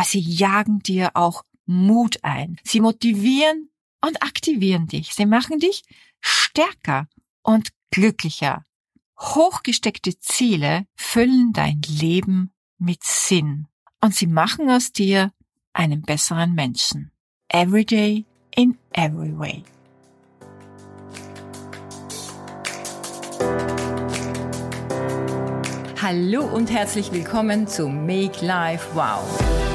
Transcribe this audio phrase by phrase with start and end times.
[0.00, 2.56] aber sie jagen dir auch Mut ein.
[2.64, 3.68] Sie motivieren
[4.00, 5.12] und aktivieren dich.
[5.12, 5.82] Sie machen dich
[6.22, 7.06] stärker
[7.42, 8.64] und glücklicher.
[9.18, 13.66] Hochgesteckte Ziele füllen dein Leben mit Sinn
[14.00, 15.34] und sie machen aus dir
[15.74, 17.10] einen besseren Menschen.
[17.48, 18.24] Every day
[18.56, 19.64] in every way.
[26.00, 29.69] Hallo und herzlich willkommen zu Make Life Wow.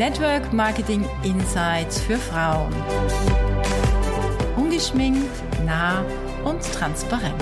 [0.00, 2.72] Network Marketing Insights für Frauen.
[4.56, 5.28] Ungeschminkt,
[5.66, 6.02] nah
[6.42, 7.34] und transparent.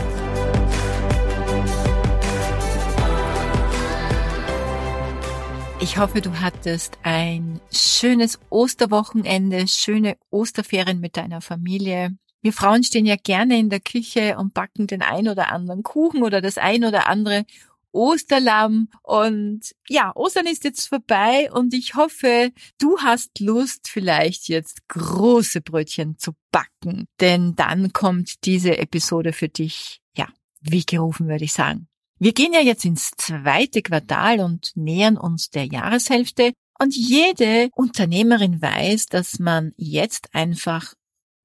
[5.80, 12.16] Ich hoffe, du hattest ein schönes Osterwochenende, schöne Osterferien mit deiner Familie.
[12.42, 16.24] Wir Frauen stehen ja gerne in der Küche und backen den ein oder anderen Kuchen
[16.24, 17.44] oder das ein oder andere
[17.92, 18.88] Osterlamm.
[19.02, 25.60] Und ja, Ostern ist jetzt vorbei und ich hoffe, du hast Lust, vielleicht jetzt große
[25.60, 27.06] Brötchen zu backen.
[27.20, 30.28] Denn dann kommt diese Episode für dich, ja,
[30.60, 31.88] wie gerufen würde ich sagen.
[32.18, 36.52] Wir gehen ja jetzt ins zweite Quartal und nähern uns der Jahreshälfte.
[36.80, 40.94] Und jede Unternehmerin weiß, dass man jetzt einfach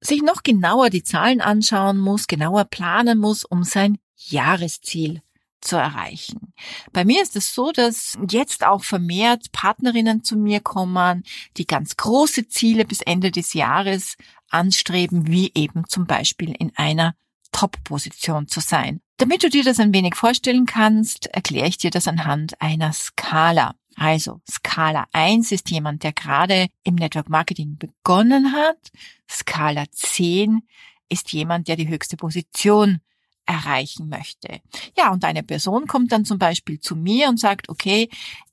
[0.00, 5.22] sich noch genauer die Zahlen anschauen muss, genauer planen muss, um sein Jahresziel
[5.64, 6.52] zu erreichen.
[6.92, 11.24] Bei mir ist es so, dass jetzt auch vermehrt Partnerinnen zu mir kommen,
[11.56, 14.16] die ganz große Ziele bis Ende des Jahres
[14.50, 17.14] anstreben, wie eben zum Beispiel in einer
[17.52, 19.00] Top-Position zu sein.
[19.16, 23.74] Damit du dir das ein wenig vorstellen kannst, erkläre ich dir das anhand einer Skala.
[23.96, 28.90] Also Skala 1 ist jemand, der gerade im Network Marketing begonnen hat.
[29.30, 30.62] Skala 10
[31.08, 33.00] ist jemand, der die höchste Position
[33.46, 34.60] erreichen möchte.
[34.96, 38.08] Ja, und eine Person kommt dann zum Beispiel zu mir und sagt, okay,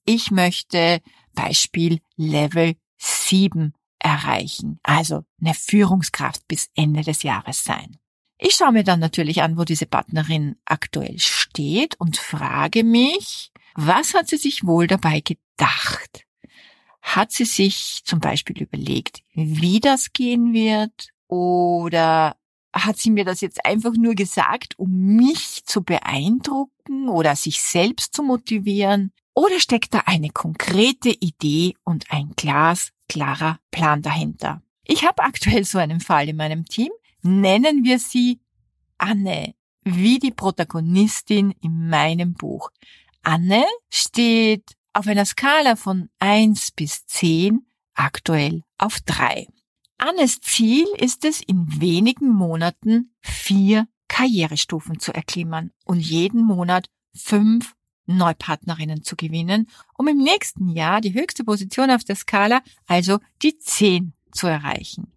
[0.06, 1.02] ich möchte
[1.34, 7.98] Beispiel Level 7 erreichen, also eine Führungskraft bis Ende des Jahres sein.
[8.38, 14.16] Ich schaue mir dann natürlich an, wo diese Partnerin aktuell steht und frage mich, was
[14.16, 16.26] hat sie sich wohl dabei gedacht?
[17.04, 21.10] Hat sie sich zum Beispiel überlegt, wie das gehen wird?
[21.28, 22.36] Oder
[22.74, 28.14] hat sie mir das jetzt einfach nur gesagt, um mich zu beeindrucken oder sich selbst
[28.16, 29.12] zu motivieren?
[29.34, 34.62] Oder steckt da eine konkrete Idee und ein glasklarer Plan dahinter?
[34.84, 36.92] Ich habe aktuell so einen Fall in meinem Team.
[37.22, 38.40] Nennen wir sie
[38.98, 39.54] Anne,
[39.84, 42.72] wie die Protagonistin in meinem Buch.
[43.24, 49.48] Anne steht auf einer Skala von eins bis zehn aktuell auf drei.
[50.02, 57.76] Annes Ziel ist es, in wenigen Monaten vier Karrierestufen zu erklimmern und jeden Monat fünf
[58.08, 63.60] Neupartnerinnen zu gewinnen, um im nächsten Jahr die höchste Position auf der Skala, also die
[63.60, 65.14] zehn, zu erreichen.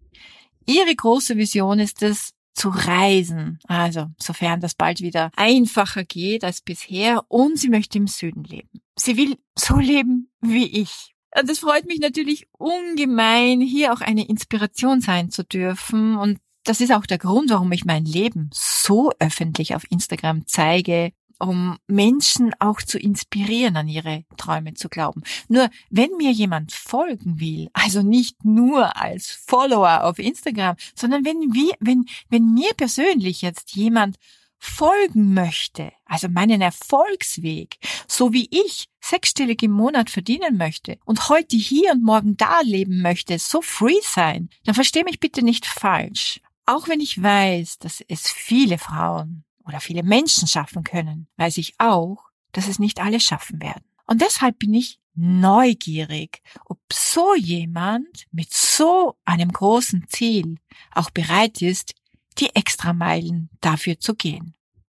[0.67, 6.61] Ihre große Vision ist es, zu reisen, also sofern das bald wieder einfacher geht als
[6.61, 8.81] bisher, und sie möchte im Süden leben.
[8.95, 11.14] Sie will so leben wie ich.
[11.37, 16.15] Und es freut mich natürlich ungemein, hier auch eine Inspiration sein zu dürfen.
[16.17, 21.11] Und das ist auch der Grund, warum ich mein Leben so öffentlich auf Instagram zeige,
[21.39, 25.23] um Menschen auch zu inspirieren, an ihre Träume zu glauben.
[25.49, 31.53] Nur wenn mir jemand folgen will, also nicht nur als Follower auf Instagram, sondern wenn
[31.53, 34.17] wir, wenn, wenn mir persönlich jetzt jemand
[34.57, 41.55] folgen möchte, also meinen Erfolgsweg, so wie ich sechsstellig im Monat verdienen möchte und heute
[41.55, 46.41] hier und morgen da leben möchte, so free sein, dann versteh mich bitte nicht falsch.
[46.65, 51.75] Auch wenn ich weiß, dass es viele Frauen oder viele Menschen schaffen können, weiß ich
[51.77, 53.83] auch, dass es nicht alle schaffen werden.
[54.07, 60.57] Und deshalb bin ich neugierig, ob so jemand mit so einem großen Ziel
[60.91, 61.93] auch bereit ist,
[62.37, 64.54] die Extrameilen dafür zu gehen.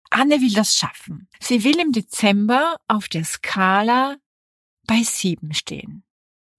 [0.09, 1.27] Anne will das schaffen.
[1.39, 4.17] Sie will im Dezember auf der Skala
[4.85, 6.03] bei sieben stehen.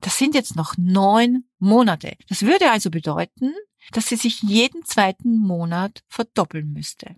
[0.00, 2.16] Das sind jetzt noch neun Monate.
[2.28, 3.54] Das würde also bedeuten,
[3.92, 7.16] dass sie sich jeden zweiten Monat verdoppeln müsste.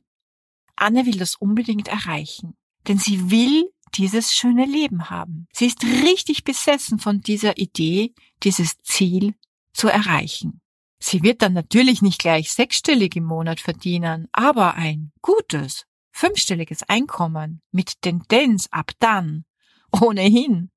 [0.77, 2.57] Anne will das unbedingt erreichen,
[2.89, 5.47] denn sie will dieses schöne Leben haben.
[5.53, 9.35] Sie ist richtig besessen von dieser Idee, dieses Ziel
[9.73, 10.61] zu erreichen.
[10.99, 15.87] Sie wird dann natürlich nicht gleich sechsstellig im Monat verdienen, aber ein gutes,
[16.21, 19.47] fünfstelliges Einkommen mit Tendenz ab dann,
[19.91, 20.71] ohnehin,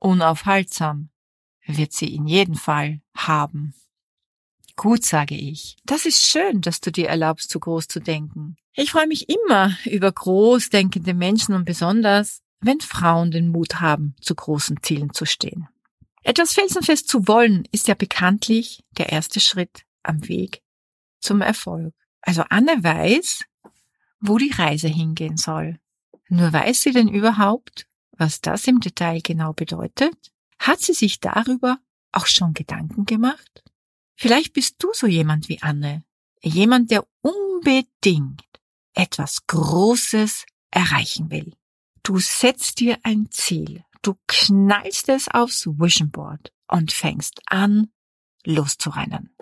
[0.00, 1.10] unaufhaltsam,
[1.66, 3.74] wird sie in jedem Fall haben.
[4.74, 5.76] Gut, sage ich.
[5.84, 8.56] Das ist schön, dass du dir erlaubst, zu groß zu denken.
[8.72, 14.34] Ich freue mich immer über großdenkende Menschen und besonders, wenn Frauen den Mut haben, zu
[14.34, 15.68] großen Zielen zu stehen.
[16.24, 20.60] Etwas felsenfest zu wollen ist ja bekanntlich der erste Schritt am Weg
[21.20, 21.94] zum Erfolg.
[22.20, 23.44] Also Anne weiß,
[24.26, 25.78] wo die Reise hingehen soll.
[26.28, 30.32] Nur weiß sie denn überhaupt, was das im Detail genau bedeutet?
[30.58, 31.78] Hat sie sich darüber
[32.12, 33.62] auch schon Gedanken gemacht?
[34.16, 36.04] Vielleicht bist du so jemand wie Anne,
[36.42, 38.42] jemand, der unbedingt
[38.94, 41.52] etwas Großes erreichen will.
[42.02, 47.88] Du setzt dir ein Ziel, du knallst es aufs Vision Board und fängst an,
[48.44, 49.34] loszurennen.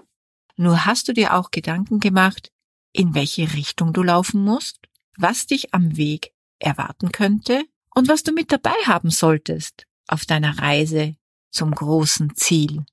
[0.56, 2.50] Nur hast du dir auch Gedanken gemacht,
[2.92, 4.78] in welche Richtung du laufen musst,
[5.16, 10.58] was dich am Weg erwarten könnte und was du mit dabei haben solltest auf deiner
[10.58, 11.16] Reise
[11.50, 12.84] zum großen Ziel.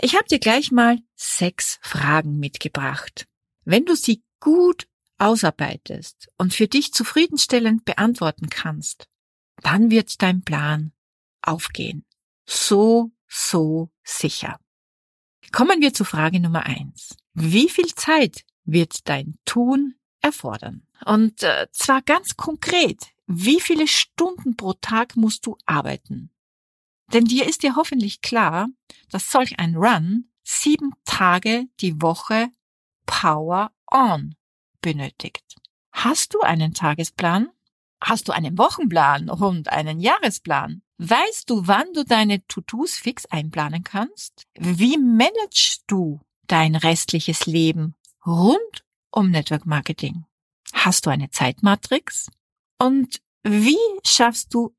[0.00, 3.26] Ich habe dir gleich mal sechs Fragen mitgebracht.
[3.64, 4.88] Wenn du sie gut
[5.18, 9.08] ausarbeitest und für dich zufriedenstellend beantworten kannst,
[9.62, 10.92] dann wird dein Plan
[11.42, 12.06] aufgehen.
[12.46, 14.58] So, so sicher.
[15.52, 17.16] Kommen wir zu Frage Nummer eins.
[17.34, 20.86] Wie viel Zeit wird dein Tun erfordern?
[21.04, 26.30] Und äh, zwar ganz konkret, wie viele Stunden pro Tag musst du arbeiten?
[27.12, 28.68] Denn dir ist ja hoffentlich klar,
[29.10, 32.48] dass solch ein Run sieben Tage die Woche
[33.06, 34.36] Power on
[34.80, 35.56] benötigt.
[35.92, 37.48] Hast du einen Tagesplan?
[38.00, 40.82] Hast du einen Wochenplan und einen Jahresplan?
[40.98, 44.46] Weißt du, wann du deine To-Dos fix einplanen kannst?
[44.54, 47.94] Wie managst du dein restliches Leben
[48.26, 50.24] rund um Network Marketing?
[50.72, 52.30] Hast du eine Zeitmatrix?
[52.78, 54.74] Und wie schaffst du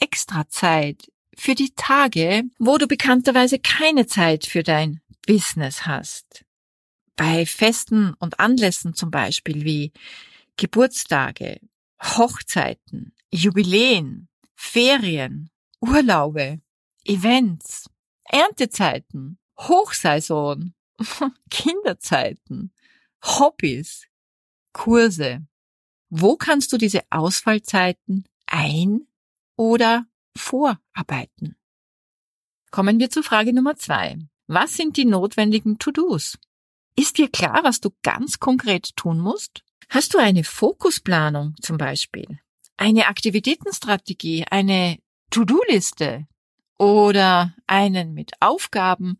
[0.00, 6.44] extra Zeit für die Tage, wo du bekannterweise keine Zeit für dein Business hast?
[7.16, 9.92] Bei Festen und Anlässen zum Beispiel wie
[10.56, 11.60] Geburtstage,
[12.02, 15.50] Hochzeiten, Jubiläen, Ferien,
[15.80, 16.60] Urlaube,
[17.04, 17.88] Events,
[18.24, 20.74] Erntezeiten, Hochsaison,
[21.50, 22.72] Kinderzeiten,
[23.22, 24.06] Hobbys,
[24.72, 25.46] Kurse.
[26.08, 29.06] Wo kannst du diese Ausfallzeiten ein-
[29.56, 30.06] oder
[30.36, 31.56] vorarbeiten?
[32.70, 34.18] Kommen wir zu Frage Nummer zwei.
[34.46, 36.38] Was sind die notwendigen To-Dos?
[36.94, 39.64] Ist dir klar, was du ganz konkret tun musst?
[39.88, 42.38] Hast du eine Fokusplanung zum Beispiel?
[42.76, 44.98] Eine Aktivitätenstrategie, eine
[45.30, 46.26] To-Do-Liste
[46.78, 49.18] oder einen mit Aufgaben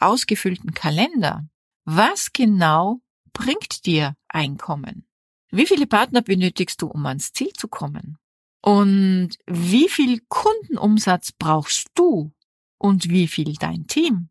[0.00, 1.48] ausgefüllten Kalender?
[1.84, 3.00] Was genau
[3.32, 5.06] bringt dir Einkommen?
[5.50, 8.18] Wie viele Partner benötigst du, um ans Ziel zu kommen?
[8.60, 12.32] Und wie viel Kundenumsatz brauchst du
[12.76, 14.28] und wie viel dein Team?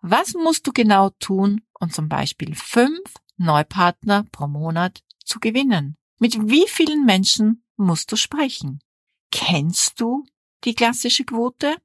[0.00, 5.96] Was musst du genau tun, um zum Beispiel fünf Neupartner pro Monat zu gewinnen?
[6.18, 8.80] Mit wie vielen Menschen musst du sprechen?
[9.30, 10.24] Kennst du
[10.64, 11.76] die klassische Quote?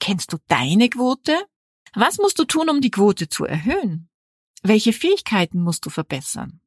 [0.00, 1.46] Kennst du deine Quote?
[1.96, 4.10] Was musst du tun, um die Quote zu erhöhen?
[4.62, 6.60] Welche Fähigkeiten musst du verbessern?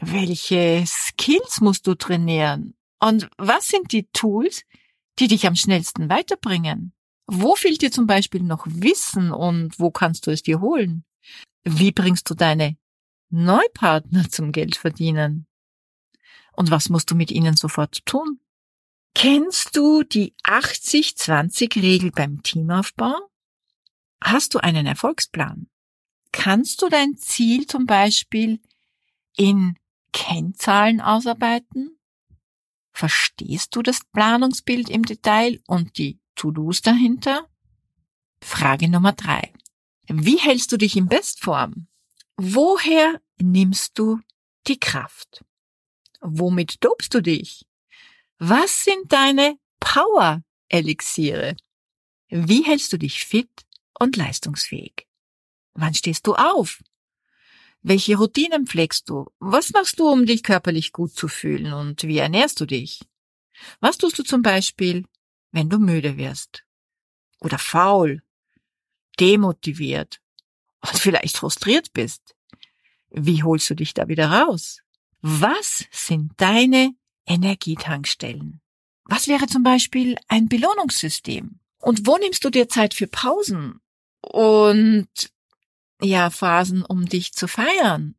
[0.00, 2.76] Welche Skills musst du trainieren?
[3.00, 4.62] Und was sind die Tools,
[5.18, 6.92] die dich am schnellsten weiterbringen?
[7.26, 11.04] Wo fehlt dir zum Beispiel noch Wissen und wo kannst du es dir holen?
[11.64, 12.76] Wie bringst du deine
[13.30, 15.48] Neupartner zum Geld verdienen?
[16.52, 18.38] Und was musst du mit ihnen sofort tun?
[19.16, 23.16] Kennst du die 80-20-Regel beim Teamaufbau?
[24.22, 25.68] Hast du einen Erfolgsplan?
[26.32, 28.60] Kannst du dein Ziel zum Beispiel
[29.36, 29.78] in
[30.12, 31.98] Kennzahlen ausarbeiten?
[32.92, 37.48] Verstehst du das Planungsbild im Detail und die To-Dos dahinter?
[38.40, 39.52] Frage Nummer drei.
[40.08, 41.88] Wie hältst du dich in Bestform?
[42.36, 44.20] Woher nimmst du
[44.66, 45.44] die Kraft?
[46.20, 47.66] Womit dobst du dich?
[48.38, 51.56] Was sind deine Power-Elixiere?
[52.28, 53.65] Wie hältst du dich fit
[53.98, 55.06] und leistungsfähig?
[55.74, 56.82] Wann stehst du auf?
[57.82, 59.26] Welche Routinen pflegst du?
[59.38, 61.72] Was machst du, um dich körperlich gut zu fühlen?
[61.72, 63.00] Und wie ernährst du dich?
[63.80, 65.04] Was tust du zum Beispiel,
[65.52, 66.64] wenn du müde wirst
[67.40, 68.22] oder faul,
[69.18, 70.20] demotiviert
[70.80, 72.34] und vielleicht frustriert bist.
[73.10, 74.80] Wie holst du dich da wieder raus?
[75.20, 76.94] Was sind deine
[77.26, 78.60] Energietankstellen?
[79.04, 81.60] Was wäre zum Beispiel ein Belohnungssystem?
[81.78, 83.80] Und wo nimmst du dir Zeit für Pausen
[84.32, 85.08] und
[86.02, 88.14] ja, Phasen, um dich zu feiern?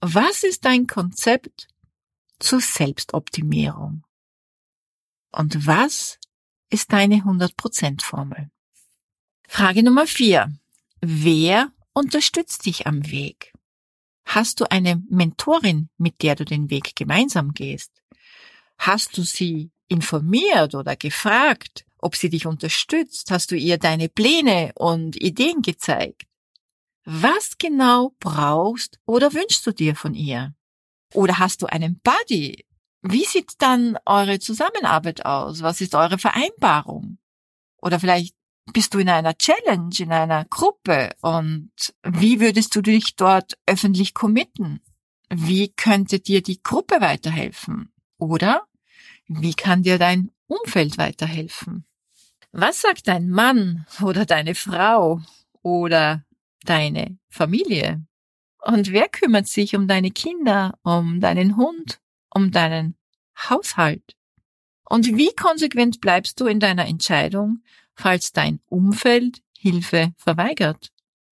[0.00, 1.68] Was ist dein Konzept
[2.38, 4.04] zur Selbstoptimierung?
[5.30, 6.18] Und was
[6.70, 8.50] ist deine 100% Formel.
[9.46, 10.52] Frage Nummer vier.
[11.00, 13.52] Wer unterstützt dich am Weg?
[14.24, 18.02] Hast du eine Mentorin, mit der du den Weg gemeinsam gehst?
[18.76, 23.30] Hast du sie informiert oder gefragt, ob sie dich unterstützt?
[23.30, 26.22] Hast du ihr deine Pläne und Ideen gezeigt?
[27.04, 30.54] Was genau brauchst oder wünschst du dir von ihr?
[31.14, 32.66] Oder hast du einen Buddy?
[33.02, 35.62] Wie sieht dann eure Zusammenarbeit aus?
[35.62, 37.18] Was ist eure Vereinbarung?
[37.80, 38.34] Oder vielleicht
[38.72, 41.70] bist du in einer Challenge, in einer Gruppe und
[42.02, 44.80] wie würdest du dich dort öffentlich committen?
[45.30, 47.92] Wie könnte dir die Gruppe weiterhelfen?
[48.18, 48.66] Oder
[49.26, 51.84] wie kann dir dein Umfeld weiterhelfen?
[52.52, 55.20] Was sagt dein Mann oder deine Frau
[55.62, 56.24] oder
[56.64, 58.04] deine Familie?
[58.62, 62.00] Und wer kümmert sich um deine Kinder, um deinen Hund,
[62.30, 62.96] um deinen
[63.36, 64.16] Haushalt?
[64.84, 67.62] Und wie konsequent bleibst du in deiner Entscheidung,
[67.94, 70.90] falls dein Umfeld Hilfe verweigert?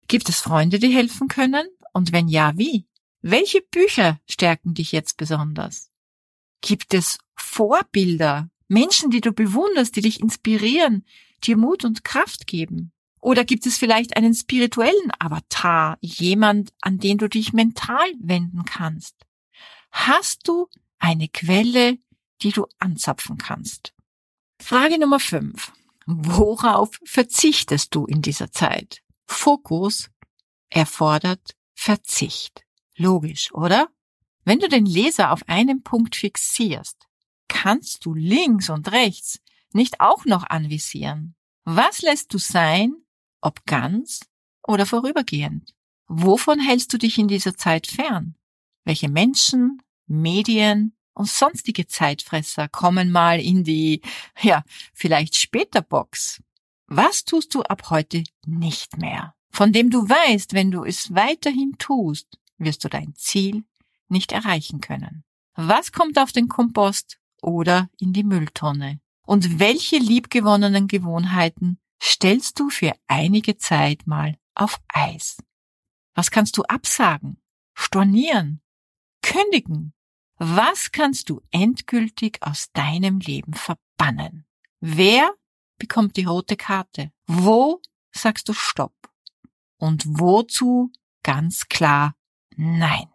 [0.07, 1.67] Gibt es Freunde, die helfen können?
[1.93, 2.87] Und wenn ja, wie?
[3.21, 5.91] Welche Bücher stärken dich jetzt besonders?
[6.61, 11.05] Gibt es Vorbilder, Menschen, die du bewunderst, die dich inspirieren,
[11.43, 12.91] dir Mut und Kraft geben?
[13.21, 19.15] Oder gibt es vielleicht einen spirituellen Avatar, jemand, an den du dich mental wenden kannst?
[19.91, 20.67] Hast du
[20.99, 21.99] eine Quelle,
[22.41, 23.93] die du anzapfen kannst?
[24.59, 25.71] Frage Nummer 5.
[26.05, 29.01] Worauf verzichtest du in dieser Zeit?
[29.25, 30.09] Fokus
[30.69, 32.65] erfordert Verzicht.
[32.97, 33.87] Logisch, oder?
[34.43, 37.07] Wenn du den Leser auf einen Punkt fixierst,
[37.53, 39.39] kannst du links und rechts
[39.73, 41.35] nicht auch noch anvisieren.
[41.65, 42.95] Was lässt du sein,
[43.41, 44.21] ob ganz
[44.67, 45.73] oder vorübergehend?
[46.07, 48.35] Wovon hältst du dich in dieser Zeit fern?
[48.85, 54.01] Welche Menschen, Medien und sonstige Zeitfresser kommen mal in die,
[54.41, 56.41] ja, vielleicht später Box?
[56.87, 59.35] Was tust du ab heute nicht mehr?
[59.51, 63.63] Von dem du weißt, wenn du es weiterhin tust, wirst du dein Ziel
[64.09, 65.23] nicht erreichen können.
[65.55, 68.99] Was kommt auf den Kompost oder in die Mülltonne?
[69.25, 75.37] Und welche liebgewonnenen Gewohnheiten stellst du für einige Zeit mal auf Eis?
[76.15, 77.41] Was kannst du absagen,
[77.73, 78.61] stornieren,
[79.21, 79.93] kündigen?
[80.37, 84.45] Was kannst du endgültig aus deinem Leben verbannen?
[84.79, 85.33] Wer
[85.77, 87.11] bekommt die rote Karte?
[87.27, 87.81] Wo
[88.11, 88.93] sagst du Stopp?
[89.77, 90.91] Und wozu
[91.23, 92.15] ganz klar
[92.55, 93.07] Nein.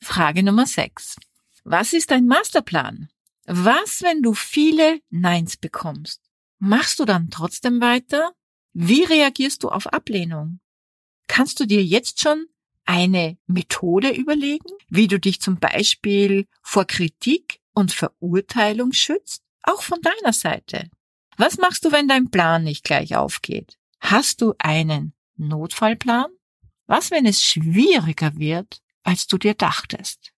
[0.00, 1.16] Frage Nummer 6.
[1.64, 3.08] Was ist dein Masterplan?
[3.50, 6.20] Was, wenn du viele Neins bekommst?
[6.58, 8.34] Machst du dann trotzdem weiter?
[8.74, 10.60] Wie reagierst du auf Ablehnung?
[11.28, 12.44] Kannst du dir jetzt schon
[12.84, 19.42] eine Methode überlegen, wie du dich zum Beispiel vor Kritik und Verurteilung schützt?
[19.62, 20.90] Auch von deiner Seite.
[21.38, 23.78] Was machst du, wenn dein Plan nicht gleich aufgeht?
[23.98, 26.30] Hast du einen Notfallplan?
[26.86, 30.34] Was, wenn es schwieriger wird, als du dir dachtest?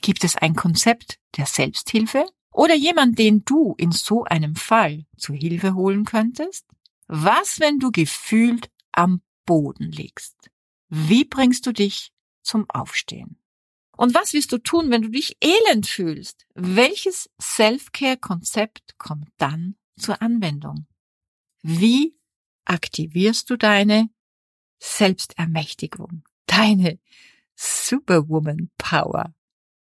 [0.00, 5.32] Gibt es ein Konzept der Selbsthilfe oder jemand, den du in so einem Fall zu
[5.32, 6.66] Hilfe holen könntest?
[7.06, 10.50] Was, wenn du gefühlt am Boden liegst?
[10.88, 13.38] Wie bringst du dich zum Aufstehen?
[13.96, 16.46] Und was wirst du tun, wenn du dich elend fühlst?
[16.54, 20.86] Welches Self-Care-Konzept kommt dann zur Anwendung?
[21.62, 22.16] Wie
[22.64, 24.08] aktivierst du deine
[24.78, 26.98] Selbstermächtigung, deine
[27.54, 29.34] Superwoman Power.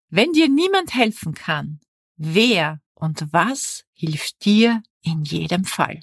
[0.08, 1.80] Wenn dir niemand helfen kann,
[2.20, 6.00] wer und was hilft dir in jedem Fall?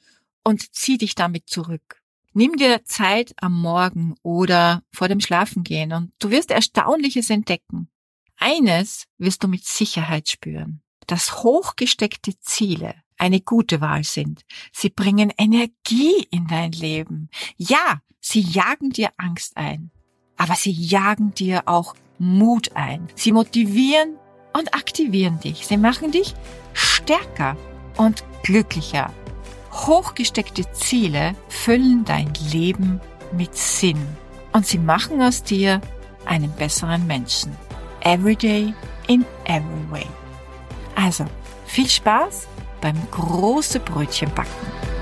[0.44, 2.02] und zieh dich damit zurück.
[2.34, 7.90] Nimm dir Zeit am Morgen oder vor dem Schlafengehen und du wirst Erstaunliches entdecken.
[8.38, 14.42] Eines wirst du mit Sicherheit spüren, dass hochgesteckte Ziele eine gute Wahl sind.
[14.72, 17.30] Sie bringen Energie in dein Leben.
[17.56, 19.92] Ja, sie jagen dir Angst ein,
[20.36, 23.08] aber sie jagen dir auch Mut ein.
[23.16, 24.18] Sie motivieren
[24.54, 25.68] und aktivieren dich.
[25.68, 26.34] Sie machen dich
[26.74, 27.56] stärker
[27.98, 29.12] und glücklicher.
[29.72, 33.98] Hochgesteckte Ziele füllen dein Leben mit Sinn
[34.52, 35.82] und sie machen aus dir
[36.26, 37.56] einen besseren Menschen.
[38.02, 38.74] Everyday
[39.08, 40.06] in every way.
[40.96, 41.26] Also,
[41.66, 42.48] viel Spaß
[42.82, 44.93] beim große Brötchen backen.